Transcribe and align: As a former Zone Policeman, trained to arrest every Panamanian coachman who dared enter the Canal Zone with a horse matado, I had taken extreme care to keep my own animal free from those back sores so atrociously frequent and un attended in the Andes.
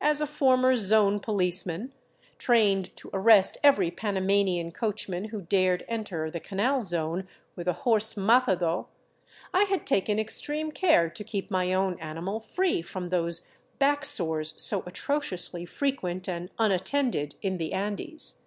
As 0.00 0.20
a 0.20 0.26
former 0.26 0.74
Zone 0.74 1.20
Policeman, 1.20 1.92
trained 2.38 2.96
to 2.96 3.08
arrest 3.14 3.56
every 3.62 3.88
Panamanian 3.88 4.72
coachman 4.72 5.26
who 5.26 5.42
dared 5.42 5.84
enter 5.86 6.28
the 6.28 6.40
Canal 6.40 6.80
Zone 6.80 7.28
with 7.54 7.68
a 7.68 7.72
horse 7.86 8.14
matado, 8.16 8.88
I 9.54 9.62
had 9.62 9.86
taken 9.86 10.18
extreme 10.18 10.72
care 10.72 11.08
to 11.10 11.22
keep 11.22 11.52
my 11.52 11.72
own 11.72 12.00
animal 12.00 12.40
free 12.40 12.82
from 12.82 13.10
those 13.10 13.46
back 13.78 14.04
sores 14.04 14.54
so 14.56 14.82
atrociously 14.86 15.64
frequent 15.66 16.28
and 16.28 16.50
un 16.58 16.72
attended 16.72 17.36
in 17.40 17.58
the 17.58 17.72
Andes. 17.72 18.42